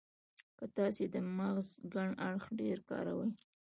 [0.57, 3.31] که تاسې د مغز کڼ اړخ ډېر کاروئ.